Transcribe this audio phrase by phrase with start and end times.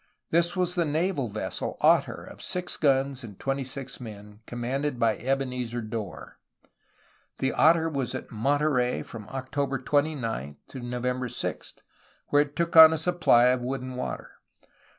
[0.31, 4.97] This was the naval vessel Ottery of six guns and twenty six men, com manded
[4.97, 6.39] by Ebenezer Dorr.
[7.37, 11.75] The Otter was at Monterey from October 29 to November 6,
[12.29, 14.31] where it took on a supply of wood and water.